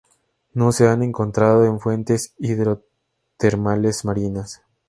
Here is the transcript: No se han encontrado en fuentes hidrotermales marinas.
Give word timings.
No 0.55 0.71
se 0.71 0.87
han 0.87 1.03
encontrado 1.03 1.63
en 1.63 1.79
fuentes 1.79 2.33
hidrotermales 2.39 4.03
marinas. 4.03 4.63